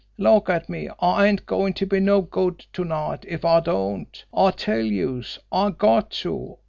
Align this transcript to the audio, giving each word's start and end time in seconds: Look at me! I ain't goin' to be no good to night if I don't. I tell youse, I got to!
Look 0.17 0.49
at 0.49 0.67
me! 0.67 0.89
I 0.99 1.27
ain't 1.27 1.45
goin' 1.45 1.73
to 1.73 1.85
be 1.85 1.99
no 1.99 2.21
good 2.23 2.65
to 2.73 2.83
night 2.83 3.23
if 3.27 3.45
I 3.45 3.59
don't. 3.59 4.25
I 4.33 4.49
tell 4.49 4.79
youse, 4.81 5.37
I 5.51 5.69
got 5.69 6.09
to! 6.25 6.57